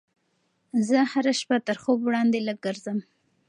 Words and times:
زه 0.87 0.97
هره 1.11 1.33
شپه 1.39 1.57
تر 1.67 1.77
خوب 1.83 1.99
وړاندې 2.03 2.39
لږ 2.47 2.57
ګرځم. 2.65 2.97